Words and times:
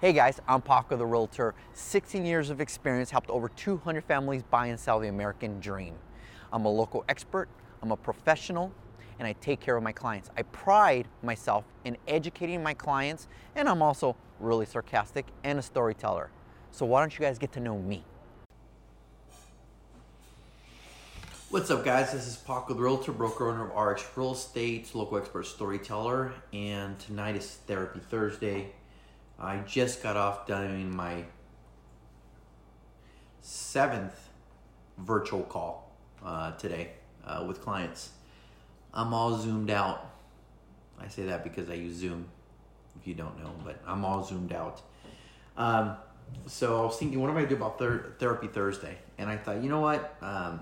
Hey 0.00 0.14
guys, 0.14 0.40
I'm 0.48 0.62
Paco 0.62 0.96
the 0.96 1.04
Realtor. 1.04 1.54
16 1.74 2.24
years 2.24 2.48
of 2.48 2.58
experience, 2.58 3.10
helped 3.10 3.28
over 3.28 3.50
200 3.50 4.02
families 4.02 4.42
buy 4.42 4.68
and 4.68 4.80
sell 4.80 4.98
the 4.98 5.08
American 5.08 5.60
dream. 5.60 5.94
I'm 6.54 6.64
a 6.64 6.70
local 6.70 7.04
expert, 7.06 7.50
I'm 7.82 7.92
a 7.92 7.98
professional, 7.98 8.72
and 9.18 9.28
I 9.28 9.34
take 9.42 9.60
care 9.60 9.76
of 9.76 9.82
my 9.82 9.92
clients. 9.92 10.30
I 10.38 10.44
pride 10.44 11.06
myself 11.22 11.66
in 11.84 11.98
educating 12.08 12.62
my 12.62 12.72
clients, 12.72 13.28
and 13.54 13.68
I'm 13.68 13.82
also 13.82 14.16
really 14.38 14.64
sarcastic 14.64 15.26
and 15.44 15.58
a 15.58 15.62
storyteller. 15.62 16.30
So 16.70 16.86
why 16.86 17.00
don't 17.00 17.12
you 17.12 17.20
guys 17.20 17.36
get 17.36 17.52
to 17.52 17.60
know 17.60 17.78
me? 17.78 18.02
What's 21.50 21.70
up, 21.70 21.84
guys? 21.84 22.12
This 22.12 22.26
is 22.26 22.36
Paco 22.36 22.72
the 22.72 22.80
Realtor, 22.80 23.12
broker 23.12 23.50
owner 23.50 23.70
of 23.70 23.76
RX 23.76 24.06
Real 24.16 24.32
Estate, 24.32 24.94
local 24.94 25.18
expert 25.18 25.44
storyteller, 25.44 26.32
and 26.54 26.98
tonight 26.98 27.36
is 27.36 27.58
Therapy 27.66 28.00
Thursday. 28.00 28.72
I 29.40 29.58
just 29.66 30.02
got 30.02 30.16
off 30.16 30.46
doing 30.46 30.94
my 30.94 31.24
seventh 33.40 34.14
virtual 34.98 35.42
call 35.42 35.90
uh, 36.24 36.52
today 36.52 36.90
uh, 37.26 37.44
with 37.48 37.62
clients. 37.62 38.10
I'm 38.92 39.14
all 39.14 39.38
zoomed 39.38 39.70
out. 39.70 40.10
I 41.00 41.08
say 41.08 41.24
that 41.24 41.42
because 41.42 41.70
I 41.70 41.74
use 41.74 41.96
Zoom, 41.96 42.26
if 43.00 43.06
you 43.06 43.14
don't 43.14 43.42
know, 43.42 43.50
but 43.64 43.80
I'm 43.86 44.04
all 44.04 44.22
zoomed 44.22 44.52
out. 44.52 44.82
Um, 45.56 45.96
so 46.46 46.82
I 46.82 46.84
was 46.84 46.98
thinking, 46.98 47.20
what 47.20 47.30
am 47.30 47.38
I 47.38 47.46
do 47.46 47.54
about 47.54 47.78
ther- 47.78 48.14
Therapy 48.18 48.48
Thursday? 48.48 48.98
And 49.16 49.30
I 49.30 49.38
thought, 49.38 49.62
you 49.62 49.70
know 49.70 49.80
what? 49.80 50.16
Um, 50.20 50.60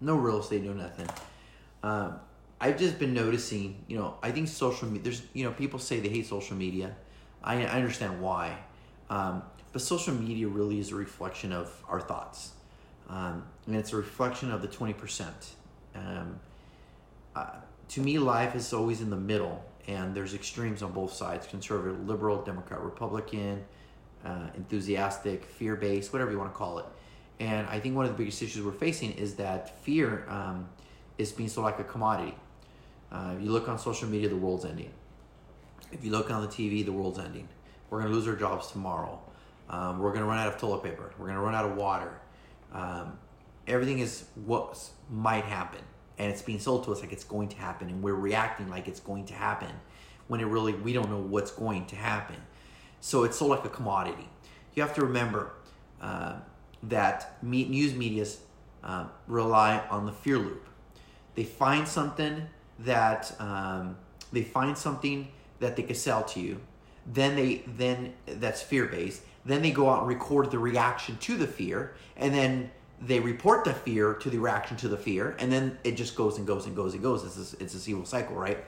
no 0.00 0.14
real 0.14 0.38
estate, 0.38 0.62
no 0.62 0.72
nothing. 0.72 1.08
Um, 1.82 2.20
I've 2.60 2.78
just 2.78 3.00
been 3.00 3.14
noticing, 3.14 3.84
you 3.88 3.98
know, 3.98 4.14
I 4.22 4.30
think 4.30 4.46
social 4.46 4.86
media, 4.86 5.02
there's, 5.02 5.22
you 5.32 5.44
know, 5.44 5.50
people 5.50 5.80
say 5.80 5.98
they 5.98 6.08
hate 6.08 6.26
social 6.26 6.56
media. 6.56 6.94
I, 7.44 7.64
I 7.64 7.76
understand 7.76 8.20
why. 8.20 8.58
Um, 9.10 9.42
but 9.72 9.82
social 9.82 10.14
media 10.14 10.48
really 10.48 10.78
is 10.78 10.92
a 10.92 10.94
reflection 10.94 11.52
of 11.52 11.72
our 11.88 12.00
thoughts. 12.00 12.52
Um, 13.08 13.44
and 13.66 13.76
it's 13.76 13.92
a 13.92 13.96
reflection 13.96 14.50
of 14.50 14.62
the 14.62 14.68
20%. 14.68 15.28
Um, 15.94 16.40
uh, 17.34 17.46
to 17.88 18.00
me, 18.00 18.18
life 18.18 18.54
is 18.54 18.72
always 18.72 19.00
in 19.00 19.10
the 19.10 19.16
middle, 19.16 19.64
and 19.86 20.14
there's 20.14 20.34
extremes 20.34 20.82
on 20.82 20.92
both 20.92 21.12
sides 21.12 21.46
conservative, 21.46 22.06
liberal, 22.06 22.42
Democrat, 22.42 22.80
Republican, 22.80 23.64
uh, 24.24 24.48
enthusiastic, 24.54 25.44
fear 25.44 25.76
based, 25.76 26.12
whatever 26.12 26.30
you 26.30 26.38
want 26.38 26.52
to 26.52 26.56
call 26.56 26.78
it. 26.78 26.86
And 27.40 27.66
I 27.66 27.80
think 27.80 27.96
one 27.96 28.04
of 28.04 28.12
the 28.12 28.18
biggest 28.18 28.40
issues 28.42 28.64
we're 28.64 28.72
facing 28.72 29.12
is 29.12 29.34
that 29.34 29.82
fear 29.82 30.24
um, 30.28 30.68
is 31.18 31.32
being 31.32 31.48
sold 31.48 31.64
like 31.64 31.78
a 31.80 31.84
commodity. 31.84 32.36
Uh, 33.10 33.34
you 33.40 33.50
look 33.50 33.68
on 33.68 33.78
social 33.78 34.08
media, 34.08 34.28
the 34.28 34.36
world's 34.36 34.64
ending. 34.64 34.90
If 35.92 36.04
you 36.04 36.10
look 36.10 36.30
on 36.30 36.42
the 36.42 36.48
TV, 36.48 36.84
the 36.84 36.92
world's 36.92 37.18
ending. 37.18 37.48
We're 37.90 38.00
going 38.00 38.10
to 38.10 38.16
lose 38.16 38.26
our 38.26 38.34
jobs 38.34 38.70
tomorrow. 38.70 39.20
Um, 39.68 39.98
we're 39.98 40.10
going 40.10 40.22
to 40.22 40.26
run 40.26 40.38
out 40.38 40.48
of 40.48 40.58
toilet 40.58 40.82
paper. 40.82 41.12
We're 41.18 41.26
going 41.26 41.36
to 41.36 41.42
run 41.42 41.54
out 41.54 41.66
of 41.66 41.76
water. 41.76 42.12
Um, 42.72 43.18
everything 43.66 43.98
is 43.98 44.24
what 44.46 44.78
might 45.10 45.44
happen. 45.44 45.80
And 46.18 46.30
it's 46.30 46.42
being 46.42 46.58
sold 46.58 46.84
to 46.84 46.92
us 46.92 47.00
like 47.00 47.12
it's 47.12 47.24
going 47.24 47.48
to 47.48 47.56
happen. 47.56 47.88
And 47.88 48.02
we're 48.02 48.14
reacting 48.14 48.68
like 48.68 48.88
it's 48.88 49.00
going 49.00 49.26
to 49.26 49.34
happen 49.34 49.70
when 50.28 50.40
it 50.40 50.46
really, 50.46 50.72
we 50.72 50.92
don't 50.92 51.10
know 51.10 51.20
what's 51.20 51.50
going 51.50 51.86
to 51.86 51.96
happen. 51.96 52.36
So 53.00 53.24
it's 53.24 53.36
sold 53.36 53.50
like 53.50 53.64
a 53.64 53.68
commodity. 53.68 54.28
You 54.74 54.82
have 54.82 54.94
to 54.94 55.02
remember 55.02 55.52
uh, 56.00 56.36
that 56.84 57.42
news 57.42 57.94
medias 57.94 58.40
uh, 58.82 59.06
rely 59.26 59.82
on 59.90 60.06
the 60.06 60.12
fear 60.12 60.38
loop. 60.38 60.66
They 61.34 61.44
find 61.44 61.86
something 61.86 62.48
that 62.78 63.34
um, 63.38 63.96
they 64.32 64.42
find 64.42 64.76
something 64.76 65.28
that 65.62 65.76
they 65.76 65.82
could 65.82 65.96
sell 65.96 66.22
to 66.24 66.40
you. 66.40 66.60
Then 67.06 67.34
they 67.34 67.64
then 67.66 68.12
that's 68.26 68.60
fear 68.62 68.86
based. 68.86 69.22
Then 69.44 69.62
they 69.62 69.70
go 69.70 69.88
out 69.90 70.00
and 70.00 70.08
record 70.08 70.50
the 70.50 70.58
reaction 70.58 71.16
to 71.18 71.36
the 71.36 71.46
fear, 71.46 71.94
and 72.16 72.34
then 72.34 72.70
they 73.00 73.18
report 73.18 73.64
the 73.64 73.72
fear 73.72 74.14
to 74.14 74.30
the 74.30 74.38
reaction 74.38 74.76
to 74.78 74.88
the 74.88 74.96
fear, 74.96 75.34
and 75.40 75.50
then 75.50 75.78
it 75.82 75.96
just 75.96 76.14
goes 76.14 76.38
and 76.38 76.46
goes 76.46 76.66
and 76.66 76.76
goes 76.76 76.94
and 76.94 77.02
goes. 77.02 77.24
It's 77.24 77.34
this, 77.34 77.54
it's 77.54 77.72
this 77.72 77.88
evil 77.88 78.04
cycle, 78.04 78.36
right? 78.36 78.64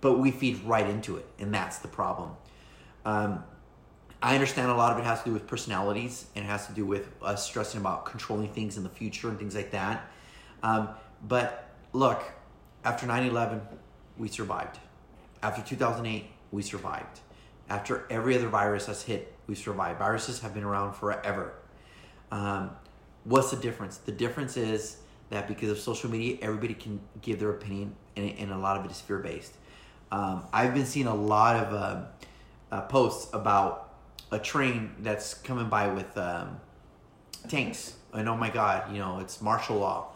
But 0.00 0.18
we 0.18 0.30
feed 0.30 0.64
right 0.64 0.88
into 0.88 1.16
it, 1.16 1.26
and 1.38 1.54
that's 1.54 1.78
the 1.78 1.88
problem. 1.88 2.30
Um, 3.04 3.44
I 4.22 4.34
understand 4.34 4.70
a 4.70 4.74
lot 4.74 4.92
of 4.92 4.98
it 4.98 5.04
has 5.04 5.20
to 5.20 5.26
do 5.26 5.32
with 5.32 5.46
personalities 5.46 6.26
and 6.34 6.44
it 6.44 6.48
has 6.48 6.66
to 6.66 6.72
do 6.72 6.86
with 6.86 7.08
us 7.22 7.46
stressing 7.46 7.80
about 7.80 8.06
controlling 8.06 8.48
things 8.48 8.76
in 8.76 8.82
the 8.82 8.88
future 8.88 9.28
and 9.28 9.38
things 9.38 9.54
like 9.54 9.70
that. 9.72 10.10
Um, 10.62 10.88
but 11.28 11.70
look, 11.92 12.24
after 12.84 13.06
9 13.06 13.26
11, 13.26 13.60
we 14.16 14.28
survived. 14.28 14.78
After 15.42 15.62
2008, 15.62 16.24
we 16.52 16.62
survived. 16.62 17.20
After 17.68 18.06
every 18.10 18.36
other 18.36 18.48
virus 18.48 18.86
has 18.86 19.02
hit, 19.02 19.34
we 19.46 19.54
survived. 19.54 19.98
Viruses 19.98 20.40
have 20.40 20.54
been 20.54 20.64
around 20.64 20.94
forever. 20.94 21.54
Um, 22.30 22.70
what's 23.24 23.50
the 23.50 23.56
difference? 23.56 23.98
The 23.98 24.12
difference 24.12 24.56
is 24.56 24.98
that 25.30 25.48
because 25.48 25.70
of 25.70 25.78
social 25.78 26.10
media, 26.10 26.38
everybody 26.42 26.74
can 26.74 27.00
give 27.22 27.40
their 27.40 27.50
opinion, 27.50 27.94
and, 28.16 28.30
and 28.38 28.52
a 28.52 28.58
lot 28.58 28.76
of 28.76 28.84
it 28.84 28.90
is 28.90 29.00
fear 29.00 29.18
based. 29.18 29.54
Um, 30.12 30.44
I've 30.52 30.74
been 30.74 30.86
seeing 30.86 31.06
a 31.06 31.14
lot 31.14 31.56
of 31.56 31.74
uh, 31.74 32.04
uh, 32.70 32.80
posts 32.82 33.32
about 33.32 33.94
a 34.30 34.38
train 34.38 34.94
that's 35.00 35.34
coming 35.34 35.68
by 35.68 35.88
with 35.88 36.16
um, 36.16 36.60
tanks, 37.48 37.94
and 38.12 38.28
oh 38.28 38.36
my 38.36 38.50
God, 38.50 38.92
you 38.92 38.98
know, 38.98 39.18
it's 39.18 39.40
martial 39.42 39.76
law. 39.78 40.12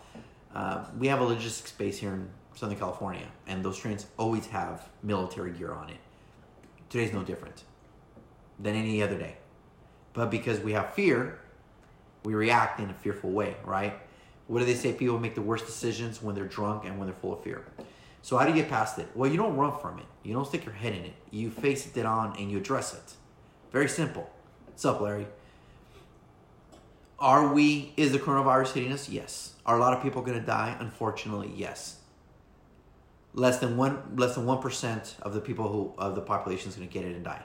Uh, 0.54 0.84
we 0.98 1.08
have 1.08 1.20
a 1.20 1.24
logistics 1.24 1.72
base 1.72 1.98
here 1.98 2.12
in 2.12 2.28
Southern 2.54 2.78
California, 2.78 3.26
and 3.46 3.64
those 3.64 3.78
trains 3.78 4.06
always 4.16 4.46
have 4.46 4.88
military 5.02 5.52
gear 5.52 5.72
on 5.72 5.90
it. 5.90 5.96
Today's 6.90 7.12
no 7.12 7.22
different 7.22 7.62
than 8.58 8.74
any 8.74 9.00
other 9.00 9.16
day. 9.16 9.36
But 10.12 10.28
because 10.28 10.58
we 10.58 10.72
have 10.72 10.92
fear, 10.92 11.38
we 12.24 12.34
react 12.34 12.80
in 12.80 12.90
a 12.90 12.94
fearful 12.94 13.30
way, 13.30 13.54
right? 13.64 13.96
What 14.48 14.58
do 14.58 14.64
they 14.64 14.74
say? 14.74 14.92
People 14.92 15.20
make 15.20 15.36
the 15.36 15.42
worst 15.42 15.66
decisions 15.66 16.20
when 16.20 16.34
they're 16.34 16.46
drunk 16.46 16.84
and 16.84 16.98
when 16.98 17.06
they're 17.06 17.16
full 17.16 17.32
of 17.32 17.44
fear. 17.44 17.64
So 18.22 18.36
how 18.36 18.44
do 18.44 18.50
you 18.50 18.56
get 18.56 18.68
past 18.68 18.98
it? 18.98 19.06
Well, 19.14 19.30
you 19.30 19.36
don't 19.36 19.56
run 19.56 19.78
from 19.78 20.00
it. 20.00 20.04
You 20.24 20.34
don't 20.34 20.44
stick 20.44 20.64
your 20.64 20.74
head 20.74 20.92
in 20.92 21.04
it. 21.04 21.14
You 21.30 21.48
face 21.50 21.96
it 21.96 22.04
on 22.04 22.36
and 22.36 22.50
you 22.50 22.58
address 22.58 22.92
it. 22.92 23.14
Very 23.70 23.88
simple. 23.88 24.28
What's 24.66 24.84
up, 24.84 25.00
Larry? 25.00 25.28
Are 27.20 27.54
we, 27.54 27.92
is 27.96 28.10
the 28.10 28.18
coronavirus 28.18 28.72
hitting 28.72 28.92
us? 28.92 29.08
Yes. 29.08 29.54
Are 29.64 29.76
a 29.76 29.80
lot 29.80 29.96
of 29.96 30.02
people 30.02 30.22
going 30.22 30.40
to 30.40 30.44
die? 30.44 30.76
Unfortunately, 30.80 31.52
yes 31.54 31.99
less 33.34 33.58
than 33.58 33.76
one 33.76 34.16
less 34.16 34.34
than 34.34 34.46
one 34.46 34.60
percent 34.60 35.16
of 35.22 35.34
the 35.34 35.40
people 35.40 35.68
who 35.68 35.94
of 35.98 36.14
the 36.14 36.20
population 36.20 36.68
is 36.68 36.76
going 36.76 36.88
to 36.88 36.92
get 36.92 37.04
it 37.04 37.14
and 37.14 37.24
die. 37.24 37.42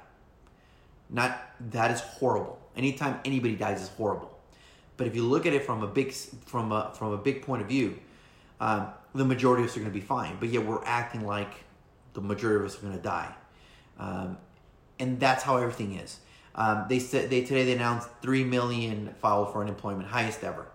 Not 1.10 1.40
that 1.72 1.92
is 1.92 2.02
horrible. 2.02 2.60
Anytime 2.76 3.20
anybody 3.26 3.56
dies 3.56 3.82
is 3.82 3.90
horrible. 3.90 4.38
But 4.98 5.08
if 5.08 5.16
you 5.16 5.24
look 5.24 5.46
at 5.46 5.54
it 5.54 5.66
from 5.66 5.84
a 5.84 5.88
big 5.88 6.14
from 6.14 6.72
a 6.72 6.92
from 6.98 7.14
a 7.14 7.18
big 7.18 7.42
point 7.42 7.62
of 7.62 7.68
view, 7.68 8.00
um, 8.60 8.88
the 9.14 9.26
majority 9.26 9.64
of 9.64 9.70
us 9.70 9.78
are 9.78 9.82
going 9.82 9.92
to 9.92 10.00
be 10.00 10.06
fine. 10.06 10.38
But 10.40 10.50
yet 10.50 10.66
we're 10.66 10.84
acting 10.86 11.26
like 11.26 11.54
the 12.14 12.22
majority 12.22 12.64
of 12.64 12.72
us 12.72 12.78
are 12.78 12.82
going 12.82 12.98
to 12.98 13.04
die, 13.04 13.36
um, 14.00 14.38
and 15.00 15.20
that's 15.20 15.44
how 15.44 15.58
everything 15.58 15.96
is. 15.96 16.20
Um, 16.56 16.86
they 16.88 17.00
said 17.00 17.30
they 17.30 17.42
today 17.42 17.66
they 17.66 17.74
announced 17.74 18.08
three 18.22 18.46
million 18.46 19.14
filed 19.20 19.52
for 19.52 19.62
unemployment, 19.62 20.08
highest 20.08 20.44
ever. 20.44 20.66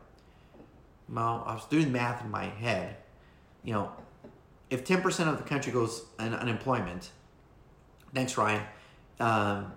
Well, 1.09 1.43
I 1.47 1.55
was 1.55 1.65
doing 1.65 1.91
math 1.91 2.23
in 2.23 2.31
my 2.31 2.45
head. 2.45 2.97
You 3.65 3.73
know, 3.73 3.93
if 4.71 4.85
10% 4.85 5.29
of 5.29 5.37
the 5.37 5.45
country 5.45 5.73
goes 5.73 6.05
in 6.19 6.33
unemployment, 6.33 7.11
thanks, 8.15 8.37
Ryan, 8.39 8.63
um, 9.19 9.73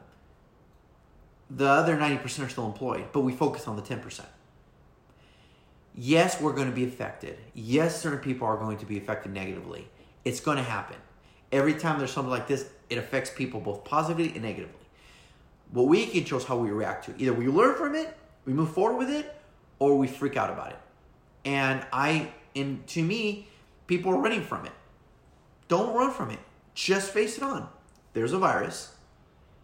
the 1.49 1.67
other 1.67 1.97
90% 1.97 2.45
are 2.45 2.49
still 2.49 2.65
employed, 2.65 3.05
but 3.11 3.21
we 3.21 3.33
focus 3.33 3.67
on 3.67 3.75
the 3.75 3.81
10%. 3.81 4.21
Yes, 5.95 6.39
we're 6.41 6.53
going 6.53 6.69
to 6.69 6.75
be 6.75 6.85
affected. 6.85 7.37
Yes, 7.53 8.01
certain 8.01 8.19
people 8.19 8.47
are 8.47 8.57
going 8.57 8.77
to 8.77 8.85
be 8.85 8.97
affected 8.97 9.31
negatively. 9.33 9.87
It's 10.25 10.39
going 10.39 10.57
to 10.57 10.63
happen. 10.63 10.97
Every 11.51 11.75
time 11.75 11.99
there's 11.99 12.11
something 12.11 12.31
like 12.31 12.47
this, 12.47 12.67
it 12.89 12.97
affects 12.97 13.29
people 13.29 13.59
both 13.59 13.83
positively 13.83 14.31
and 14.33 14.41
negatively. 14.41 14.79
What 15.71 15.87
we 15.87 16.07
control 16.07 16.41
is 16.41 16.47
how 16.47 16.57
we 16.57 16.71
react 16.71 17.05
to 17.05 17.11
it. 17.11 17.17
Either 17.19 17.33
we 17.33 17.47
learn 17.47 17.75
from 17.75 17.95
it, 17.95 18.15
we 18.45 18.53
move 18.53 18.71
forward 18.73 18.97
with 18.97 19.09
it, 19.09 19.35
or 19.79 19.97
we 19.97 20.07
freak 20.07 20.37
out 20.37 20.49
about 20.49 20.71
it. 20.71 20.79
And 21.45 21.85
I, 21.91 22.31
and 22.55 22.85
to 22.87 23.03
me, 23.03 23.47
people 23.85 24.13
are 24.13 24.17
running 24.17 24.43
from 24.43 24.65
it. 24.65 24.71
Don't 25.67 25.95
run 25.95 26.11
from 26.11 26.31
it. 26.31 26.39
Just 26.73 27.11
face 27.11 27.37
it 27.37 27.43
on. 27.43 27.67
There's 28.13 28.33
a 28.33 28.37
virus. 28.37 28.95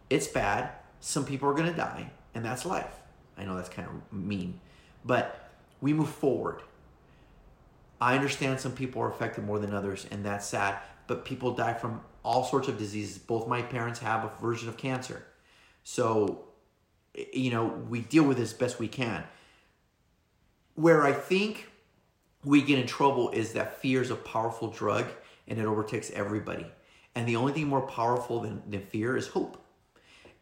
It's 0.09 0.27
bad. 0.27 0.71
Some 0.99 1.25
people 1.25 1.49
are 1.49 1.53
going 1.53 1.69
to 1.69 1.77
die, 1.77 2.11
and 2.33 2.43
that's 2.43 2.65
life. 2.65 2.99
I 3.37 3.45
know 3.45 3.55
that's 3.55 3.69
kind 3.69 3.87
of 3.87 4.13
mean, 4.13 4.59
but 5.05 5.49
we 5.81 5.93
move 5.93 6.09
forward. 6.09 6.61
I 8.01 8.15
understand 8.15 8.59
some 8.59 8.73
people 8.73 9.01
are 9.01 9.09
affected 9.09 9.45
more 9.45 9.59
than 9.59 9.73
others, 9.73 10.05
and 10.11 10.25
that's 10.25 10.47
sad, 10.47 10.79
but 11.07 11.25
people 11.25 11.53
die 11.53 11.73
from 11.73 12.01
all 12.23 12.43
sorts 12.43 12.67
of 12.67 12.77
diseases. 12.77 13.17
Both 13.17 13.47
my 13.47 13.61
parents 13.61 13.99
have 13.99 14.25
a 14.25 14.41
version 14.41 14.69
of 14.69 14.77
cancer. 14.77 15.25
So, 15.83 16.45
you 17.33 17.51
know, 17.51 17.65
we 17.89 18.01
deal 18.01 18.23
with 18.23 18.37
this 18.37 18.53
best 18.53 18.79
we 18.79 18.87
can. 18.87 19.23
Where 20.75 21.03
I 21.03 21.11
think 21.11 21.69
we 22.43 22.61
get 22.61 22.79
in 22.79 22.87
trouble 22.87 23.29
is 23.31 23.53
that 23.53 23.81
fear 23.81 24.01
is 24.01 24.11
a 24.11 24.15
powerful 24.15 24.69
drug 24.69 25.05
and 25.49 25.59
it 25.59 25.65
overtakes 25.65 26.11
everybody. 26.11 26.65
And 27.15 27.27
the 27.27 27.35
only 27.35 27.53
thing 27.53 27.67
more 27.67 27.81
powerful 27.81 28.39
than, 28.39 28.61
than 28.69 28.81
fear 28.81 29.17
is 29.17 29.27
hope. 29.27 29.61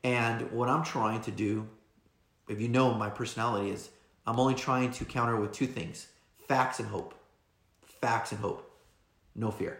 And 0.03 0.51
what 0.51 0.69
I'm 0.69 0.83
trying 0.83 1.21
to 1.21 1.31
do, 1.31 1.67
if 2.47 2.61
you 2.61 2.67
know 2.67 2.93
my 2.93 3.09
personality, 3.09 3.71
is 3.71 3.89
I'm 4.25 4.39
only 4.39 4.55
trying 4.55 4.91
to 4.91 5.05
counter 5.05 5.35
with 5.37 5.51
two 5.53 5.67
things 5.67 6.07
facts 6.47 6.79
and 6.79 6.87
hope. 6.87 7.13
Facts 8.01 8.31
and 8.31 8.39
hope. 8.39 8.69
No 9.35 9.51
fear. 9.51 9.79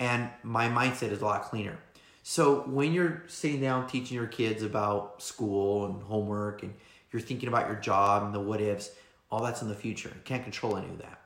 And 0.00 0.30
my 0.42 0.68
mindset 0.68 1.10
is 1.10 1.20
a 1.20 1.24
lot 1.24 1.42
cleaner. 1.44 1.78
So 2.22 2.60
when 2.62 2.92
you're 2.92 3.24
sitting 3.26 3.60
down 3.60 3.86
teaching 3.86 4.14
your 4.14 4.26
kids 4.26 4.62
about 4.62 5.22
school 5.22 5.86
and 5.86 6.02
homework 6.02 6.62
and 6.62 6.74
you're 7.10 7.22
thinking 7.22 7.48
about 7.48 7.66
your 7.66 7.76
job 7.76 8.22
and 8.22 8.34
the 8.34 8.40
what 8.40 8.60
ifs, 8.60 8.90
all 9.30 9.42
that's 9.42 9.62
in 9.62 9.68
the 9.68 9.74
future. 9.74 10.10
You 10.10 10.20
can't 10.24 10.42
control 10.42 10.76
any 10.76 10.88
of 10.88 10.98
that. 10.98 11.22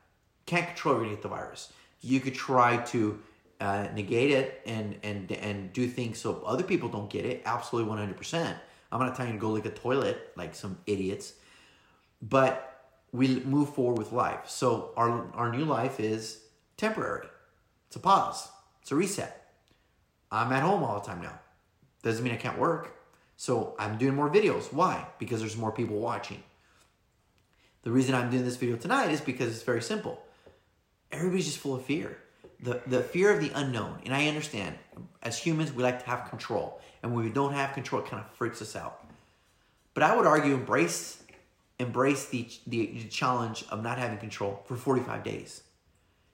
Can't 0.46 0.66
control 0.66 0.94
you're 0.94 1.04
gonna 1.04 1.16
get 1.16 1.22
the 1.22 1.28
virus. 1.28 1.72
You 2.02 2.20
could 2.20 2.34
try 2.34 2.78
to 2.92 3.18
uh, 3.60 3.86
negate 3.94 4.32
it 4.32 4.60
and 4.66 4.98
and 5.02 5.30
and 5.32 5.72
do 5.72 5.86
things 5.86 6.18
so 6.18 6.42
other 6.44 6.64
people 6.64 6.88
don't 6.88 7.08
get 7.08 7.24
it. 7.24 7.42
Absolutely, 7.44 7.88
one 7.88 7.98
hundred 7.98 8.16
percent. 8.16 8.58
I'm 8.90 9.00
not 9.00 9.14
telling 9.14 9.32
you 9.32 9.38
to 9.38 9.40
go 9.40 9.50
lick 9.50 9.64
a 9.64 9.70
toilet 9.70 10.32
like 10.36 10.54
some 10.54 10.78
idiots, 10.86 11.34
but 12.20 12.68
we 13.12 13.40
move 13.40 13.74
forward 13.74 13.98
with 13.98 14.12
life. 14.12 14.48
So 14.48 14.90
our 14.96 15.30
our 15.34 15.50
new 15.50 15.64
life 15.64 16.00
is 16.00 16.42
temporary. 16.76 17.28
It's 17.86 17.96
a 17.96 18.00
pause. 18.00 18.48
It's 18.82 18.90
a 18.90 18.96
reset. 18.96 19.54
I'm 20.30 20.52
at 20.52 20.62
home 20.62 20.82
all 20.82 20.98
the 20.98 21.06
time 21.06 21.22
now. 21.22 21.38
Doesn't 22.02 22.24
mean 22.24 22.32
I 22.32 22.36
can't 22.36 22.58
work. 22.58 22.96
So 23.36 23.74
I'm 23.78 23.96
doing 23.96 24.14
more 24.14 24.30
videos. 24.30 24.72
Why? 24.72 25.06
Because 25.18 25.40
there's 25.40 25.56
more 25.56 25.72
people 25.72 25.98
watching. 25.98 26.42
The 27.82 27.90
reason 27.90 28.14
I'm 28.14 28.30
doing 28.30 28.44
this 28.44 28.56
video 28.56 28.76
tonight 28.76 29.10
is 29.10 29.20
because 29.20 29.52
it's 29.52 29.62
very 29.62 29.82
simple. 29.82 30.22
Everybody's 31.12 31.46
just 31.46 31.58
full 31.58 31.74
of 31.74 31.84
fear. 31.84 32.18
The, 32.60 32.80
the 32.86 33.02
fear 33.02 33.32
of 33.32 33.40
the 33.40 33.50
unknown. 33.54 34.00
And 34.04 34.14
I 34.14 34.28
understand, 34.28 34.76
as 35.22 35.38
humans, 35.38 35.72
we 35.72 35.82
like 35.82 36.02
to 36.02 36.06
have 36.06 36.28
control. 36.30 36.80
And 37.02 37.14
when 37.14 37.24
we 37.24 37.30
don't 37.30 37.52
have 37.52 37.74
control, 37.74 38.02
it 38.02 38.08
kind 38.08 38.22
of 38.22 38.30
freaks 38.36 38.62
us 38.62 38.76
out. 38.76 39.04
But 39.94 40.04
I 40.04 40.16
would 40.16 40.26
argue 40.26 40.54
embrace 40.54 41.22
embrace 41.78 42.26
the, 42.26 42.48
the 42.66 43.04
challenge 43.10 43.64
of 43.70 43.82
not 43.82 43.98
having 43.98 44.18
control 44.18 44.62
for 44.66 44.76
45 44.76 45.24
days. 45.24 45.62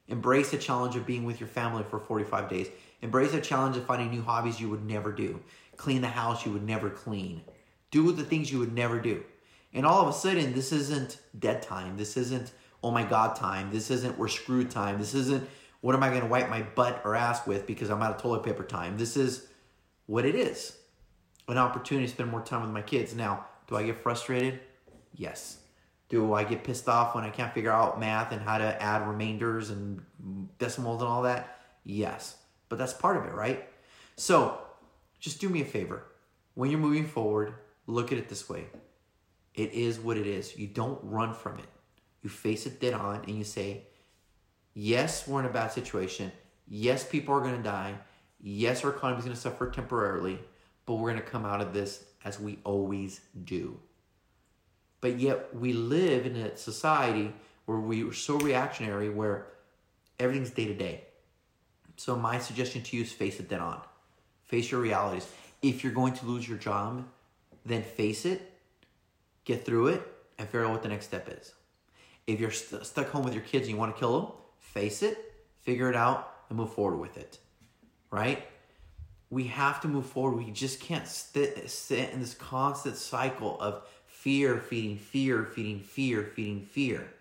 Embrace 0.07 0.51
the 0.51 0.59
challenge 0.59 0.97
of 0.97 1.07
being 1.07 1.25
with 1.25 1.41
your 1.41 1.49
family 1.49 1.85
for 1.85 1.99
45 1.99 2.49
days. 2.49 2.69
Embrace 3.03 3.33
the 3.33 3.41
challenge 3.41 3.77
of 3.77 3.85
finding 3.85 4.11
new 4.11 4.23
hobbies 4.23 4.61
you 4.61 4.69
would 4.69 4.85
never 4.85 5.13
do. 5.13 5.41
Clean 5.77 6.01
the 6.01 6.09
house 6.09 6.45
you 6.45 6.53
would 6.53 6.67
never 6.67 6.91
clean. 6.91 7.43
Do 7.91 8.11
the 8.13 8.25
things 8.25 8.53
you 8.53 8.59
would 8.59 8.75
never 8.75 8.99
do. 9.01 9.25
And 9.73 9.85
all 9.87 10.03
of 10.03 10.09
a 10.09 10.13
sudden, 10.13 10.55
this 10.55 10.73
isn't 10.73 11.21
dead 11.39 11.63
time. 11.63 11.97
This 11.97 12.17
isn't, 12.17 12.53
oh 12.83 12.91
my 12.91 13.05
God 13.05 13.37
time. 13.37 13.71
This 13.71 13.91
isn't 13.91 14.19
we're 14.19 14.29
screwed 14.29 14.71
time. 14.71 14.99
This 14.99 15.15
isn't 15.15 15.49
what 15.81 15.95
am 15.95 16.03
I 16.03 16.09
going 16.09 16.23
to 16.23 16.27
wipe 16.27 16.49
my 16.51 16.63
butt 16.63 17.03
or 17.05 17.15
ass 17.15 17.47
with 17.47 17.67
because 17.67 17.91
I'm 17.91 18.03
out 18.03 18.15
of 18.15 18.23
toilet 18.23 18.43
paper 18.43 18.65
time. 18.65 18.99
This 18.99 19.17
is 19.17 19.47
what 20.07 20.25
it 20.25 20.35
is 20.35 20.79
an 21.49 21.57
opportunity 21.57 22.07
to 22.07 22.13
spend 22.13 22.31
more 22.31 22.43
time 22.43 22.63
with 22.63 22.71
my 22.71 22.83
kids. 22.83 23.15
Now, 23.15 23.47
do 23.67 23.77
I 23.77 23.83
get 23.83 23.97
frustrated? 23.97 24.61
Yes. 25.15 25.59
Do 26.09 26.35
I 26.35 26.45
get 26.45 26.65
pissed 26.65 26.89
off 26.89 27.15
when 27.15 27.25
I 27.25 27.31
can't 27.31 27.53
figure 27.53 27.73
out 27.73 27.99
math 27.99 28.33
and 28.33 28.41
how 28.41 28.59
to 28.59 28.83
add 28.83 29.07
remainders 29.07 29.71
and 29.71 30.01
decimals 30.59 31.03
and 31.03 31.09
all 31.11 31.23
that? 31.23 31.61
Yes. 31.85 32.37
But 32.69 32.79
that's 32.79 32.93
part 32.93 33.17
of 33.17 33.25
it, 33.25 33.33
right? 33.33 33.69
So 34.17 34.59
just 35.21 35.41
do 35.41 35.49
me 35.49 35.63
a 35.63 35.65
favor. 35.65 36.05
When 36.55 36.71
you're 36.71 36.81
moving 36.81 37.07
forward, 37.07 37.55
look 37.87 38.13
at 38.13 38.19
it 38.19 38.29
this 38.29 38.49
way 38.49 38.67
it 39.55 39.73
is 39.73 39.99
what 39.99 40.17
it 40.17 40.27
is. 40.27 40.57
You 40.57 40.69
don't 40.69 41.01
run 41.03 41.35
from 41.35 41.59
it. 41.59 41.67
You 42.23 42.31
face 42.31 42.67
it 42.67 42.81
dead 42.81 42.95
on 42.95 43.23
and 43.27 43.37
you 43.37 43.45
say, 43.45 43.83
yes, 44.75 45.27
we're 45.27 45.41
in 45.41 45.47
a 45.47 45.51
bad 45.51 45.73
situation. 45.73 46.33
Yes, 46.69 47.05
people 47.05 47.35
are 47.35 47.41
going 47.41 47.57
to 47.57 47.63
die. 47.63 47.95
Yes, 48.41 48.85
our 48.85 48.91
economy 48.91 49.19
is 49.19 49.25
going 49.25 49.35
to 49.35 49.41
suffer 49.41 49.71
temporarily, 49.71 50.39
but 50.87 50.95
we're 50.95 51.11
going 51.11 51.23
to 51.23 51.29
come 51.29 51.45
out 51.45 51.61
of 51.61 51.73
this 51.73 52.05
as 52.25 52.39
we 52.39 52.59
always 52.65 53.21
do. 53.45 53.79
But 55.01 55.19
yet, 55.19 55.55
we 55.55 55.73
live 55.73 56.27
in 56.27 56.37
a 56.37 56.57
society 56.57 57.33
where 57.67 57.79
we 57.79 58.03
are 58.05 58.13
so 58.13 58.37
reactionary, 58.39 59.09
where 59.09 59.47
everything's 60.19 60.51
day 60.51 60.67
to 60.67 60.75
day. 60.75 61.05
So, 61.97 62.17
my 62.17 62.39
suggestion 62.39 62.83
to 62.83 62.97
you 62.97 63.03
is 63.03 63.13
face 63.13 63.39
it 63.39 63.49
dead 63.49 63.61
on. 63.61 63.81
Face 64.45 64.73
your 64.73 64.81
realities. 64.81 65.29
If 65.63 65.85
you're 65.85 65.93
going 65.93 66.15
to 66.15 66.27
lose 66.27 66.49
your 66.49 66.59
job, 66.59 67.05
then 67.65 67.83
face 67.83 68.25
it 68.25 68.59
get 69.49 69.65
through 69.65 69.89
it, 69.89 70.03
and 70.39 70.47
figure 70.47 70.67
out 70.67 70.71
what 70.71 70.83
the 70.83 70.89
next 70.89 71.07
step 71.07 71.27
is. 71.41 71.55
If 72.29 72.39
you're 72.39 72.53
st- 72.53 72.87
stuck 72.87 73.09
home 73.09 73.25
with 73.25 73.35
your 73.35 73.43
kids 73.43 73.67
and 73.67 73.75
you 73.75 73.77
want 73.77 73.93
to 73.93 73.99
kill 73.99 74.21
them, 74.21 74.31
face 74.61 75.03
it, 75.03 75.35
figure 75.63 75.91
it 75.91 75.97
out, 75.97 76.33
and 76.49 76.57
move 76.57 76.73
forward 76.73 76.99
with 76.99 77.17
it. 77.17 77.39
Right? 78.13 78.47
We 79.31 79.45
have 79.49 79.81
to 79.81 79.89
move 79.89 80.07
forward. 80.07 80.37
We 80.37 80.53
just 80.53 80.79
can't 80.81 81.09
st- 81.09 81.69
sit 81.69 82.11
in 82.11 82.21
this 82.21 82.35
constant 82.35 82.97
cycle 82.97 83.61
of 83.61 83.83
fear 84.07 84.59
feeding 84.59 84.99
fear, 84.99 85.45
feeding 85.45 85.81
fear, 85.81 86.23
feeding 86.23 86.63
fear. 86.63 87.13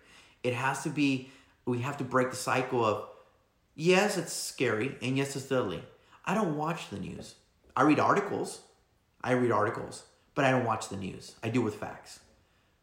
It 0.44 0.54
has 0.54 0.84
to 0.84 0.90
be, 0.90 1.30
we 1.66 1.80
have 1.80 1.96
to 1.98 2.04
break 2.04 2.30
the 2.30 2.36
cycle 2.36 2.84
of, 2.84 3.08
yes, 3.74 4.16
it's 4.16 4.32
scary, 4.32 4.96
and 5.02 5.16
yes, 5.16 5.34
it's 5.34 5.46
deadly. 5.46 5.82
I 6.24 6.34
don't 6.34 6.56
watch 6.56 6.88
the 6.90 6.98
news. 7.00 7.34
I 7.76 7.82
read 7.82 7.98
articles. 7.98 8.60
I 9.22 9.32
read 9.32 9.50
articles 9.50 10.04
but 10.38 10.44
I 10.44 10.52
don't 10.52 10.64
watch 10.64 10.88
the 10.88 10.96
news. 10.96 11.34
I 11.42 11.48
do 11.48 11.60
with 11.60 11.74
facts. 11.74 12.20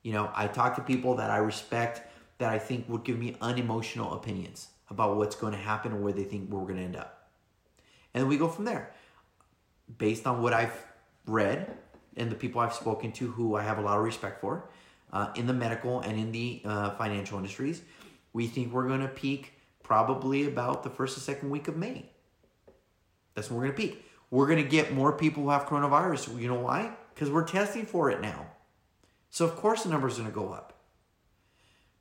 You 0.03 0.11
know, 0.11 0.29
I 0.35 0.47
talk 0.47 0.75
to 0.75 0.81
people 0.81 1.15
that 1.15 1.31
I 1.31 1.37
respect 1.37 2.01
that 2.37 2.51
I 2.51 2.59
think 2.59 2.89
would 2.89 3.03
give 3.03 3.17
me 3.17 3.35
unemotional 3.41 4.13
opinions 4.13 4.69
about 4.89 5.17
what's 5.17 5.35
going 5.35 5.53
to 5.53 5.59
happen 5.59 5.91
or 5.93 5.97
where 5.97 6.13
they 6.13 6.23
think 6.23 6.49
we're 6.49 6.61
going 6.61 6.77
to 6.77 6.83
end 6.83 6.95
up. 6.95 7.29
And 8.13 8.21
then 8.21 8.29
we 8.29 8.37
go 8.37 8.47
from 8.47 8.65
there. 8.65 8.91
Based 9.97 10.25
on 10.25 10.41
what 10.41 10.53
I've 10.53 10.85
read 11.27 11.77
and 12.17 12.31
the 12.31 12.35
people 12.35 12.61
I've 12.61 12.73
spoken 12.73 13.11
to 13.13 13.27
who 13.31 13.55
I 13.55 13.63
have 13.63 13.77
a 13.77 13.81
lot 13.81 13.97
of 13.97 14.03
respect 14.03 14.41
for 14.41 14.69
uh, 15.13 15.31
in 15.35 15.47
the 15.47 15.53
medical 15.53 16.01
and 16.01 16.19
in 16.19 16.31
the 16.31 16.61
uh, 16.65 16.89
financial 16.91 17.37
industries, 17.37 17.81
we 18.33 18.47
think 18.47 18.73
we're 18.73 18.87
going 18.87 19.01
to 19.01 19.07
peak 19.07 19.53
probably 19.83 20.45
about 20.45 20.83
the 20.83 20.89
first 20.89 21.17
or 21.17 21.19
second 21.19 21.49
week 21.49 21.67
of 21.67 21.77
May. 21.77 22.05
That's 23.33 23.49
when 23.49 23.57
we're 23.57 23.65
going 23.65 23.75
to 23.75 23.81
peak. 23.81 24.05
We're 24.31 24.47
going 24.47 24.63
to 24.63 24.69
get 24.69 24.93
more 24.93 25.13
people 25.13 25.43
who 25.43 25.49
have 25.49 25.65
coronavirus. 25.65 26.39
You 26.39 26.47
know 26.47 26.59
why? 26.59 26.95
because 27.15 27.31
we're 27.31 27.47
testing 27.47 27.85
for 27.85 28.11
it 28.11 28.21
now. 28.21 28.45
So, 29.29 29.45
of 29.45 29.55
course, 29.55 29.83
the 29.83 29.89
numbers 29.89 30.19
are 30.19 30.23
going 30.23 30.33
to 30.33 30.39
go 30.39 30.53
up. 30.53 30.73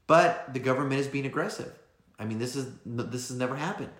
But 0.06 0.53
the 0.53 0.61
government 0.61 1.01
is 1.01 1.06
being 1.06 1.27
aggressive. 1.27 1.73
I 2.19 2.25
mean, 2.25 2.39
this 2.39 2.56
is 2.56 2.73
this 2.85 3.29
has 3.29 3.37
never 3.37 3.56
happened. 3.56 3.93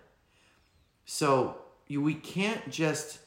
So 1.05 1.57
you, 1.87 2.03
we 2.03 2.15
can't 2.15 2.71
just 2.71 3.19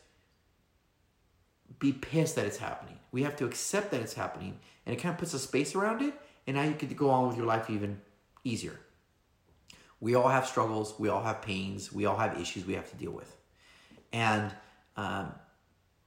be 1.79 1.91
pissed 1.91 2.35
that 2.35 2.45
it's 2.45 2.57
happening. 2.57 2.99
We 3.11 3.23
have 3.23 3.35
to 3.37 3.45
accept 3.45 3.91
that 3.91 4.01
it's 4.01 4.13
happening, 4.13 4.59
and 4.85 4.95
it 4.95 5.01
kind 5.01 5.13
of 5.13 5.19
puts 5.19 5.33
a 5.33 5.39
space 5.39 5.75
around 5.75 6.01
it. 6.01 6.13
And 6.45 6.55
now 6.55 6.63
you 6.63 6.75
can 6.75 6.89
go 6.89 7.09
on 7.09 7.27
with 7.27 7.35
your 7.35 7.45
life 7.45 7.69
even 7.69 7.99
easier. 8.43 8.79
We 9.99 10.15
all 10.15 10.29
have 10.29 10.47
struggles. 10.47 10.93
We 10.97 11.09
all 11.09 11.23
have 11.23 11.41
pains. 11.41 11.91
We 11.91 12.05
all 12.05 12.17
have 12.17 12.39
issues 12.39 12.65
we 12.65 12.75
have 12.75 12.89
to 12.91 12.95
deal 12.95 13.11
with, 13.11 13.35
and 14.13 14.51
um, 14.95 15.33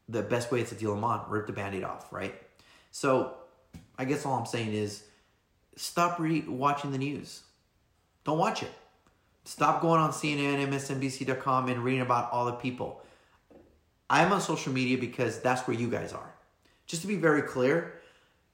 the 0.08 0.22
best 0.22 0.50
way 0.50 0.64
to 0.64 0.74
deal 0.74 0.94
them 0.94 1.04
on, 1.04 1.28
rip 1.28 1.46
the 1.46 1.52
band-aid 1.52 1.84
off, 1.84 2.12
right? 2.12 2.34
So 2.90 3.36
I 3.98 4.04
guess 4.04 4.24
all 4.24 4.34
I'm 4.34 4.46
saying 4.46 4.72
is 4.72 5.04
stop 5.80 6.18
re- 6.18 6.44
watching 6.46 6.92
the 6.92 6.98
news. 6.98 7.42
Don't 8.24 8.38
watch 8.38 8.62
it. 8.62 8.70
Stop 9.44 9.80
going 9.80 10.00
on 10.00 10.10
CNN, 10.10 10.66
MSNBC.com, 10.68 11.68
and 11.68 11.82
reading 11.82 12.02
about 12.02 12.30
all 12.32 12.44
the 12.44 12.52
people. 12.52 13.02
I'm 14.08 14.32
on 14.32 14.40
social 14.40 14.72
media 14.72 14.98
because 14.98 15.40
that's 15.40 15.66
where 15.66 15.76
you 15.76 15.88
guys 15.88 16.12
are. 16.12 16.34
Just 16.86 17.02
to 17.02 17.08
be 17.08 17.16
very 17.16 17.42
clear, 17.42 17.94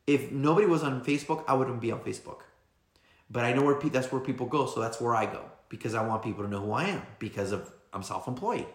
if 0.06 0.30
nobody 0.30 0.66
was 0.66 0.84
on 0.84 1.04
Facebook, 1.04 1.44
I 1.48 1.54
wouldn't 1.54 1.80
be 1.80 1.90
on 1.90 2.00
Facebook. 2.00 2.40
But 3.28 3.44
I 3.44 3.52
know 3.52 3.62
where 3.62 3.74
pe- 3.74 3.88
that's 3.88 4.12
where 4.12 4.20
people 4.20 4.46
go, 4.46 4.66
so 4.66 4.80
that's 4.80 5.00
where 5.00 5.14
I 5.14 5.26
go 5.26 5.44
because 5.68 5.94
I 5.94 6.06
want 6.06 6.22
people 6.22 6.44
to 6.44 6.50
know 6.50 6.60
who 6.60 6.72
I 6.72 6.84
am 6.84 7.02
because 7.18 7.50
of 7.50 7.72
I'm 7.92 8.04
self-employed. 8.04 8.66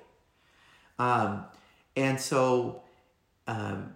Um, 1.00 1.46
and 1.96 2.20
so 2.20 2.84
um, 3.48 3.96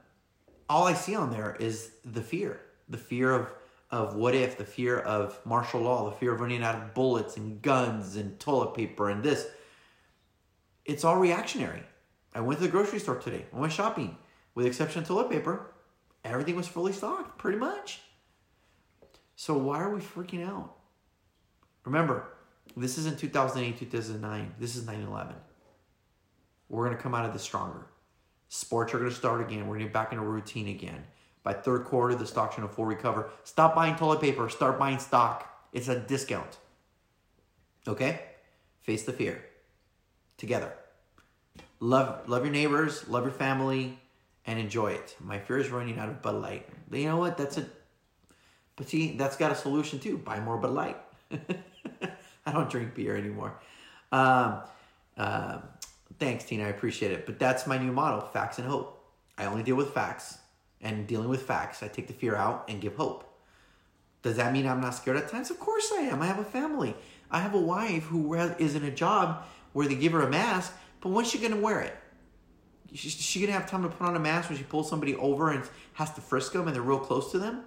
all 0.69 0.85
I 0.87 0.93
see 0.93 1.15
on 1.15 1.29
there 1.29 1.57
is 1.59 1.91
the 2.05 2.21
fear, 2.21 2.61
the 2.87 2.97
fear 2.97 3.33
of 3.33 3.47
of 3.95 4.13
what 4.13 4.35
if, 4.35 4.57
the 4.57 4.65
fear 4.65 4.99
of 4.99 5.39
martial 5.45 5.79
law, 5.79 6.09
the 6.09 6.17
fear 6.17 6.33
of 6.33 6.41
running 6.41 6.61
out 6.61 6.75
of 6.75 6.93
bullets 6.93 7.37
and 7.37 7.61
guns 7.61 8.17
and 8.17 8.37
toilet 8.41 8.73
paper 8.73 9.09
and 9.09 9.23
this. 9.23 9.47
It's 10.83 11.05
all 11.05 11.17
reactionary. 11.17 11.81
I 12.33 12.41
went 12.41 12.59
to 12.59 12.65
the 12.65 12.71
grocery 12.71 12.99
store 12.99 13.15
today. 13.15 13.45
I 13.53 13.57
went 13.57 13.71
shopping. 13.71 14.17
With 14.53 14.65
the 14.65 14.69
exception 14.69 15.01
of 15.01 15.07
toilet 15.07 15.29
paper, 15.29 15.71
everything 16.25 16.57
was 16.57 16.67
fully 16.67 16.91
stocked, 16.91 17.37
pretty 17.37 17.57
much. 17.57 18.01
So 19.37 19.57
why 19.57 19.79
are 19.79 19.89
we 19.89 20.01
freaking 20.01 20.45
out? 20.45 20.75
Remember, 21.85 22.27
this 22.75 22.97
isn't 22.97 23.17
2008, 23.17 23.79
2009. 23.79 24.55
This 24.59 24.75
is 24.75 24.85
9 24.85 25.03
11. 25.03 25.35
We're 26.67 26.85
going 26.85 26.97
to 26.97 27.01
come 27.01 27.15
out 27.15 27.25
of 27.25 27.31
this 27.31 27.43
stronger. 27.43 27.87
Sports 28.49 28.93
are 28.93 28.97
going 28.97 29.09
to 29.09 29.15
start 29.15 29.39
again. 29.39 29.67
We're 29.67 29.75
going 29.75 29.79
to 29.79 29.85
get 29.85 29.93
back 29.93 30.11
into 30.11 30.25
routine 30.25 30.67
again. 30.67 31.05
By 31.45 31.53
third 31.53 31.85
quarter, 31.85 32.15
the 32.15 32.27
stock's 32.27 32.57
going 32.57 32.67
to 32.67 32.73
full 32.73 32.83
recover. 32.85 33.29
Stop 33.45 33.73
buying 33.75 33.95
toilet 33.95 34.19
paper. 34.19 34.49
Start 34.49 34.77
buying 34.77 34.99
stock. 34.99 35.47
It's 35.71 35.87
a 35.87 35.97
discount. 35.97 36.57
Okay? 37.87 38.19
Face 38.81 39.03
the 39.03 39.13
fear. 39.13 39.45
Together. 40.37 40.73
Love, 41.79 42.27
love 42.27 42.43
your 42.43 42.51
neighbors. 42.51 43.07
Love 43.07 43.23
your 43.23 43.31
family. 43.31 43.97
and 44.47 44.59
enjoy 44.59 44.91
it. 44.91 45.15
My 45.19 45.39
fear 45.39 45.57
is 45.59 45.69
running 45.69 45.97
out 45.97 46.09
of 46.09 46.21
Bud 46.21 46.35
Light. 46.35 46.67
You 46.91 47.05
know 47.05 47.17
what? 47.17 47.37
That's 47.37 47.57
a 47.57 47.65
but 48.75 48.89
see, 48.89 49.15
that's 49.15 49.37
got 49.37 49.51
a 49.51 49.55
solution 49.55 49.99
too. 49.99 50.17
Buy 50.17 50.39
more 50.39 50.57
Bud 50.57 50.71
Light. 50.71 50.97
I 52.45 52.51
don't 52.51 52.69
drink 52.69 52.93
beer 52.93 53.15
anymore. 53.15 53.59
Um, 54.11 54.61
uh, 55.17 55.59
thanks, 56.19 56.43
Tina. 56.43 56.65
I 56.65 56.67
appreciate 56.67 57.11
it. 57.11 57.25
But 57.25 57.39
that's 57.39 57.65
my 57.65 57.77
new 57.77 57.91
model 57.91 58.21
facts 58.21 58.59
and 58.59 58.67
hope. 58.67 59.03
I 59.37 59.45
only 59.45 59.63
deal 59.63 59.75
with 59.75 59.93
facts, 59.93 60.37
and 60.85 61.07
dealing 61.07 61.27
with 61.27 61.41
facts, 61.41 61.83
I 61.83 61.87
take 61.87 62.07
the 62.07 62.13
fear 62.13 62.35
out 62.35 62.65
and 62.69 62.79
give 62.79 62.95
hope. 62.95 63.23
Does 64.21 64.37
that 64.37 64.53
mean 64.53 64.67
I'm 64.67 64.79
not 64.79 64.95
scared 64.95 65.17
at 65.17 65.29
times? 65.29 65.51
Of 65.51 65.59
course 65.59 65.91
I 65.93 66.01
am. 66.01 66.21
I 66.21 66.27
have 66.27 66.39
a 66.39 66.43
family. 66.43 66.95
I 67.29 67.39
have 67.39 67.53
a 67.53 67.59
wife 67.59 68.03
who 68.03 68.33
is 68.35 68.75
in 68.75 68.83
a 68.83 68.91
job 68.91 69.43
where 69.73 69.87
they 69.87 69.95
give 69.95 70.13
her 70.13 70.21
a 70.21 70.29
mask, 70.29 70.73
but 71.01 71.09
when's 71.09 71.29
she 71.29 71.37
gonna 71.37 71.59
wear 71.59 71.81
it? 71.81 71.95
Is 72.93 72.99
she 72.99 73.41
gonna 73.41 73.51
have 73.51 73.69
time 73.69 73.83
to 73.83 73.89
put 73.89 74.07
on 74.07 74.15
a 74.15 74.19
mask 74.19 74.49
when 74.49 74.57
she 74.57 74.63
pulls 74.63 74.89
somebody 74.89 75.15
over 75.15 75.49
and 75.49 75.63
has 75.93 76.13
to 76.13 76.21
frisk 76.21 76.53
them 76.53 76.67
and 76.67 76.75
they're 76.75 76.81
real 76.81 76.99
close 76.99 77.31
to 77.31 77.39
them? 77.39 77.63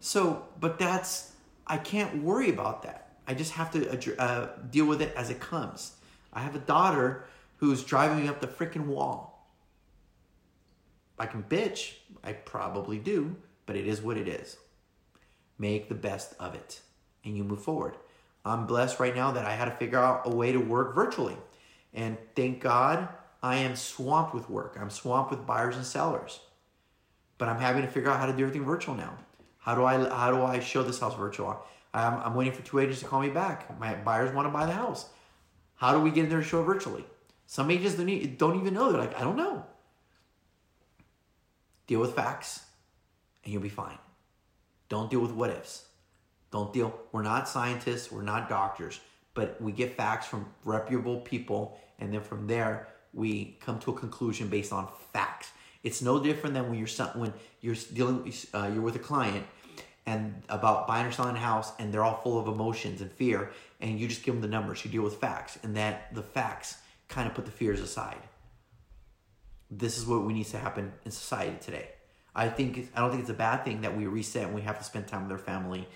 So, 0.00 0.44
but 0.60 0.78
that's 0.78 1.32
I 1.66 1.78
can't 1.78 2.22
worry 2.22 2.50
about 2.50 2.82
that. 2.82 3.16
I 3.26 3.34
just 3.34 3.52
have 3.52 3.70
to 3.72 4.20
uh, 4.20 4.50
deal 4.70 4.86
with 4.86 5.00
it 5.00 5.14
as 5.16 5.30
it 5.30 5.40
comes. 5.40 5.94
I 6.32 6.40
have 6.40 6.56
a 6.56 6.60
daughter 6.60 7.24
who's 7.58 7.84
driving 7.84 8.24
me 8.24 8.28
up 8.28 8.40
the 8.40 8.48
freaking 8.48 8.86
wall. 8.86 9.31
I 11.18 11.26
can 11.26 11.42
bitch, 11.42 11.94
I 12.24 12.32
probably 12.32 12.98
do, 12.98 13.36
but 13.66 13.76
it 13.76 13.86
is 13.86 14.02
what 14.02 14.16
it 14.16 14.28
is. 14.28 14.56
Make 15.58 15.88
the 15.88 15.94
best 15.94 16.34
of 16.40 16.54
it 16.54 16.80
and 17.24 17.36
you 17.36 17.44
move 17.44 17.62
forward. 17.62 17.96
I'm 18.44 18.66
blessed 18.66 18.98
right 18.98 19.14
now 19.14 19.32
that 19.32 19.44
I 19.44 19.54
had 19.54 19.66
to 19.66 19.70
figure 19.72 19.98
out 19.98 20.22
a 20.26 20.30
way 20.30 20.52
to 20.52 20.58
work 20.58 20.94
virtually. 20.94 21.36
And 21.94 22.16
thank 22.34 22.60
God 22.60 23.08
I 23.42 23.56
am 23.56 23.76
swamped 23.76 24.34
with 24.34 24.50
work. 24.50 24.76
I'm 24.80 24.90
swamped 24.90 25.30
with 25.30 25.46
buyers 25.46 25.76
and 25.76 25.86
sellers. 25.86 26.40
But 27.38 27.48
I'm 27.48 27.60
having 27.60 27.82
to 27.82 27.88
figure 27.88 28.10
out 28.10 28.18
how 28.18 28.26
to 28.26 28.32
do 28.32 28.42
everything 28.44 28.64
virtual 28.64 28.94
now. 28.94 29.16
How 29.58 29.74
do 29.74 29.84
I 29.84 30.08
how 30.08 30.32
do 30.32 30.42
I 30.42 30.58
show 30.58 30.82
this 30.82 30.98
house 30.98 31.16
virtual? 31.16 31.64
I'm, 31.94 32.14
I'm 32.20 32.34
waiting 32.34 32.52
for 32.52 32.62
two 32.62 32.78
agents 32.80 33.00
to 33.00 33.06
call 33.06 33.20
me 33.20 33.28
back. 33.28 33.78
My 33.78 33.94
buyers 33.94 34.34
want 34.34 34.46
to 34.46 34.52
buy 34.52 34.66
the 34.66 34.72
house. 34.72 35.06
How 35.76 35.92
do 35.92 36.00
we 36.00 36.10
get 36.10 36.24
in 36.24 36.30
there 36.30 36.38
and 36.38 36.46
show 36.46 36.60
it 36.62 36.64
virtually? 36.64 37.04
Some 37.46 37.70
agents 37.70 37.96
don't 37.96 38.08
even 38.58 38.74
know. 38.74 38.90
They're 38.90 39.00
like, 39.00 39.16
I 39.16 39.22
don't 39.22 39.36
know. 39.36 39.64
Deal 41.92 42.00
with 42.00 42.14
facts, 42.14 42.64
and 43.44 43.52
you'll 43.52 43.60
be 43.60 43.68
fine. 43.68 43.98
Don't 44.88 45.10
deal 45.10 45.20
with 45.20 45.32
what 45.32 45.50
ifs. 45.50 45.84
Don't 46.50 46.72
deal. 46.72 46.98
We're 47.12 47.20
not 47.20 47.50
scientists. 47.50 48.10
We're 48.10 48.22
not 48.22 48.48
doctors, 48.48 48.98
but 49.34 49.60
we 49.60 49.72
get 49.72 49.94
facts 49.94 50.26
from 50.26 50.46
reputable 50.64 51.20
people, 51.20 51.78
and 51.98 52.10
then 52.10 52.22
from 52.22 52.46
there 52.46 52.88
we 53.12 53.58
come 53.60 53.78
to 53.80 53.90
a 53.90 53.94
conclusion 53.94 54.48
based 54.48 54.72
on 54.72 54.88
facts. 55.12 55.50
It's 55.82 56.00
no 56.00 56.18
different 56.18 56.54
than 56.54 56.70
when 56.70 56.78
you're 56.78 56.88
when 57.08 57.34
you're 57.60 57.76
dealing 57.92 58.32
uh, 58.54 58.70
you're 58.72 58.80
with 58.80 58.96
a 58.96 59.04
client 59.10 59.44
and 60.06 60.42
about 60.48 60.86
buying 60.86 61.04
or 61.04 61.12
selling 61.12 61.36
a 61.36 61.40
house 61.40 61.72
and 61.78 61.92
they're 61.92 62.04
all 62.04 62.22
full 62.22 62.40
of 62.40 62.48
emotions 62.48 63.02
and 63.02 63.12
fear 63.12 63.50
and 63.82 64.00
you 64.00 64.08
just 64.08 64.22
give 64.22 64.32
them 64.32 64.40
the 64.40 64.48
numbers 64.48 64.82
you 64.82 64.90
deal 64.90 65.02
with 65.02 65.16
facts 65.16 65.58
and 65.62 65.76
that 65.76 66.14
the 66.14 66.22
facts 66.22 66.78
kind 67.08 67.28
of 67.28 67.34
put 67.34 67.44
the 67.44 67.50
fears 67.50 67.80
aside 67.80 68.16
this 69.78 69.98
is 69.98 70.06
what 70.06 70.24
we 70.24 70.32
need 70.32 70.46
to 70.46 70.58
happen 70.58 70.92
in 71.04 71.10
society 71.10 71.56
today 71.60 71.88
i 72.34 72.48
think 72.48 72.90
i 72.94 73.00
don't 73.00 73.10
think 73.10 73.20
it's 73.20 73.30
a 73.30 73.34
bad 73.34 73.64
thing 73.64 73.80
that 73.80 73.96
we 73.96 74.06
reset 74.06 74.44
and 74.44 74.54
we 74.54 74.60
have 74.60 74.78
to 74.78 74.84
spend 74.84 75.06
time 75.06 75.22
with 75.22 75.32
our 75.32 75.38
family 75.38 75.88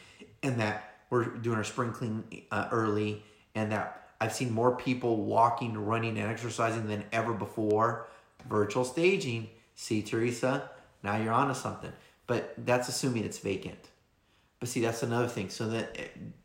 and 0.42 0.58
that 0.60 0.94
we're 1.10 1.24
doing 1.24 1.56
our 1.56 1.64
spring 1.64 1.92
clean 1.92 2.24
uh, 2.50 2.68
early 2.72 3.22
and 3.54 3.72
that 3.72 4.08
i've 4.20 4.32
seen 4.32 4.52
more 4.52 4.76
people 4.76 5.24
walking 5.24 5.76
running 5.76 6.18
and 6.18 6.30
exercising 6.30 6.86
than 6.86 7.04
ever 7.12 7.32
before 7.32 8.08
virtual 8.48 8.84
staging 8.84 9.48
see 9.74 10.02
teresa 10.02 10.70
now 11.02 11.16
you're 11.16 11.32
onto 11.32 11.54
something 11.54 11.92
but 12.26 12.54
that's 12.58 12.88
assuming 12.88 13.24
it's 13.24 13.38
vacant 13.38 13.90
but 14.58 14.68
see, 14.68 14.80
that's 14.80 15.02
another 15.02 15.28
thing. 15.28 15.50
So 15.50 15.68
that 15.68 15.98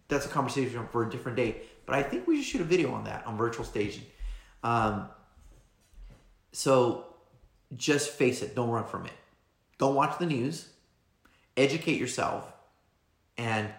that's 0.07 0.25
a 0.25 0.29
conversation 0.29 0.88
for 0.91 1.03
a 1.03 1.09
different 1.09 1.38
day. 1.38 1.57
But 1.85 1.95
I 1.95 2.03
think 2.03 2.27
we 2.27 2.38
should 2.38 2.45
shoot 2.45 2.61
a 2.61 2.65
video 2.65 2.93
on 2.93 3.05
that 3.05 3.25
on 3.25 3.38
virtual 3.38 3.65
staging. 3.65 4.03
Um, 4.63 5.09
so 6.51 7.11
just 7.75 8.09
face 8.09 8.41
it. 8.41 8.55
Don't 8.55 8.69
run 8.69 8.85
from 8.85 9.05
it. 9.05 9.13
Don't 9.77 9.95
watch 9.95 10.19
the 10.19 10.25
news. 10.25 10.69
Educate 11.57 11.99
yourself, 11.99 12.51
and 13.37 13.69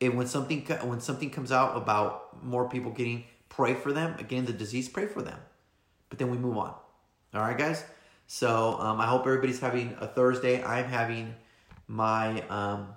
when 0.00 0.26
something 0.26 0.62
when 0.84 1.00
something 1.00 1.30
comes 1.30 1.52
out 1.52 1.76
about 1.76 2.42
more 2.42 2.68
people 2.68 2.90
getting, 2.90 3.24
pray 3.48 3.74
for 3.74 3.92
them. 3.92 4.14
Again, 4.18 4.44
the 4.46 4.52
disease, 4.52 4.88
pray 4.88 5.06
for 5.06 5.20
them. 5.22 5.38
But 6.08 6.18
then 6.18 6.30
we 6.30 6.38
move 6.38 6.56
on. 6.56 6.74
All 7.34 7.42
right, 7.42 7.58
guys. 7.58 7.84
So 8.26 8.78
um, 8.78 9.00
I 9.00 9.06
hope 9.06 9.26
everybody's 9.26 9.60
having 9.60 9.96
a 10.00 10.06
Thursday. 10.06 10.62
I'm 10.62 10.86
having 10.86 11.34
my 11.86 12.42
um, 12.48 12.88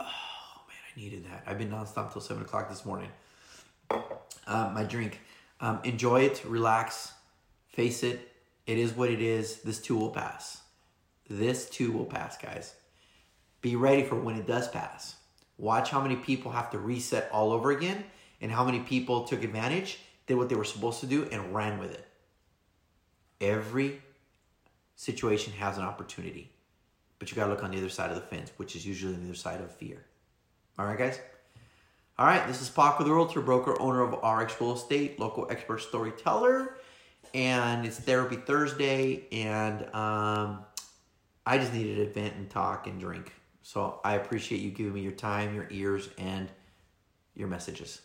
Oh 0.00 0.62
man, 0.68 0.78
I 0.96 1.00
needed 1.00 1.24
that. 1.26 1.44
I've 1.46 1.58
been 1.58 1.70
nonstop 1.70 2.12
till 2.12 2.20
seven 2.20 2.42
o'clock 2.42 2.68
this 2.68 2.84
morning. 2.84 3.10
Um, 4.46 4.74
my 4.74 4.84
drink. 4.84 5.20
Um, 5.60 5.80
enjoy 5.84 6.22
it, 6.22 6.42
relax, 6.44 7.12
face 7.68 8.02
it. 8.02 8.32
It 8.66 8.78
is 8.78 8.92
what 8.92 9.10
it 9.10 9.20
is. 9.20 9.62
This 9.62 9.80
too 9.80 9.96
will 9.96 10.10
pass. 10.10 10.62
This 11.28 11.68
too 11.68 11.92
will 11.92 12.04
pass, 12.04 12.36
guys. 12.36 12.74
Be 13.60 13.76
ready 13.76 14.04
for 14.04 14.14
when 14.14 14.36
it 14.36 14.46
does 14.46 14.68
pass. 14.68 15.16
Watch 15.56 15.90
how 15.90 16.00
many 16.00 16.16
people 16.16 16.52
have 16.52 16.70
to 16.70 16.78
reset 16.78 17.28
all 17.32 17.52
over 17.52 17.70
again 17.70 18.04
and 18.40 18.52
how 18.52 18.64
many 18.64 18.80
people 18.80 19.24
took 19.24 19.42
advantage, 19.42 19.98
did 20.26 20.36
what 20.36 20.48
they 20.48 20.54
were 20.54 20.64
supposed 20.64 21.00
to 21.00 21.06
do, 21.06 21.28
and 21.32 21.54
ran 21.54 21.78
with 21.78 21.92
it. 21.92 22.06
Every 23.40 24.00
situation 24.94 25.52
has 25.54 25.76
an 25.76 25.84
opportunity, 25.84 26.52
but 27.18 27.30
you 27.30 27.36
got 27.36 27.44
to 27.44 27.50
look 27.50 27.64
on 27.64 27.72
the 27.72 27.78
other 27.78 27.88
side 27.88 28.10
of 28.10 28.16
the 28.16 28.22
fence, 28.22 28.52
which 28.56 28.76
is 28.76 28.86
usually 28.86 29.14
on 29.14 29.20
the 29.20 29.26
other 29.26 29.34
side 29.34 29.60
of 29.60 29.74
fear. 29.74 30.04
All 30.78 30.86
right, 30.86 30.98
guys. 30.98 31.18
All 32.18 32.26
right, 32.26 32.44
this 32.48 32.60
is 32.60 32.68
Paco 32.68 33.04
the 33.04 33.12
Realtor, 33.12 33.40
broker, 33.40 33.80
owner 33.80 34.02
of 34.02 34.12
RX 34.24 34.60
Real 34.60 34.72
Estate, 34.72 35.20
local 35.20 35.46
expert 35.50 35.78
storyteller, 35.78 36.74
and 37.32 37.86
it's 37.86 37.96
Therapy 37.96 38.34
Thursday, 38.34 39.28
and 39.30 39.84
um, 39.94 40.64
I 41.46 41.58
just 41.58 41.72
needed 41.72 41.94
to 42.04 42.12
vent 42.12 42.34
and 42.34 42.50
talk 42.50 42.88
and 42.88 42.98
drink. 42.98 43.34
So 43.62 44.00
I 44.02 44.14
appreciate 44.16 44.60
you 44.60 44.72
giving 44.72 44.94
me 44.94 45.00
your 45.00 45.12
time, 45.12 45.54
your 45.54 45.68
ears, 45.70 46.08
and 46.18 46.48
your 47.36 47.46
messages. 47.46 48.00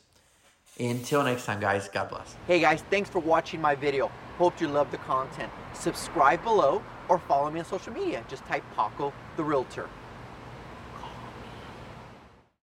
Until 0.79 1.23
next 1.23 1.45
time, 1.45 1.59
guys, 1.59 1.87
God 1.87 2.09
bless. 2.09 2.35
Hey, 2.45 2.59
guys, 2.59 2.83
thanks 2.91 3.09
for 3.09 3.17
watching 3.17 3.59
my 3.59 3.73
video. 3.73 4.11
Hope 4.37 4.61
you 4.61 4.67
love 4.67 4.91
the 4.91 4.97
content. 4.97 5.51
Subscribe 5.73 6.43
below 6.43 6.83
or 7.09 7.17
follow 7.17 7.49
me 7.49 7.61
on 7.61 7.65
social 7.65 7.91
media. 7.91 8.23
Just 8.27 8.45
type 8.45 8.63
Paco 8.75 9.11
the 9.37 9.43
Realtor. 9.43 9.89